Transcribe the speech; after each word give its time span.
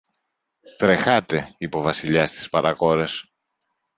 Τρεχάτε, 0.77 1.55
είπε 1.57 1.77
ο 1.77 1.81
Βασιλιάς 1.81 2.29
στις 2.31 2.49
παρακόρες 2.49 3.31